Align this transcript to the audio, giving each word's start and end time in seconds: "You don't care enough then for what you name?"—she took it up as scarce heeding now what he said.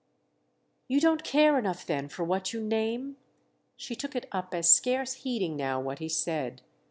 "You 0.87 0.99
don't 0.99 1.23
care 1.23 1.59
enough 1.59 1.85
then 1.85 2.07
for 2.09 2.23
what 2.25 2.53
you 2.53 2.59
name?"—she 2.63 3.95
took 3.95 4.15
it 4.15 4.27
up 4.31 4.51
as 4.55 4.67
scarce 4.67 5.13
heeding 5.13 5.55
now 5.55 5.79
what 5.79 5.99
he 5.99 6.09
said. 6.09 6.63